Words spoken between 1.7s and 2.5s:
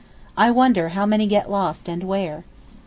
and where?